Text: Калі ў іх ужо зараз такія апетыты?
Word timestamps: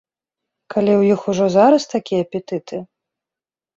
Калі 0.75 0.91
ў 0.95 1.01
іх 1.17 1.21
ужо 1.33 1.45
зараз 1.57 1.83
такія 1.93 2.21
апетыты? 2.29 2.77